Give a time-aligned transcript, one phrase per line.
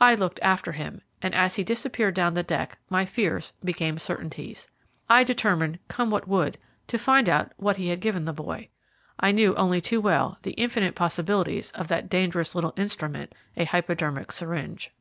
[0.00, 4.66] I looked after him, and as he disappeared down the deck my fears became certainties.
[5.08, 6.58] I determined, come what would,
[6.88, 8.68] to find out what he had given the boy.
[9.20, 14.32] I knew only too well the infinite possibilities of that dangerous little instrument, a hypodermic
[14.32, 14.92] syringe.